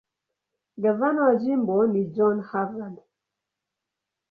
Gavana 0.83 1.21
wa 1.27 1.35
jimbo 1.41 1.75
ni 1.91 2.01
John 2.13 2.37
Harvard. 2.49 2.97